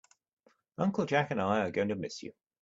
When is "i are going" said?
1.39-1.89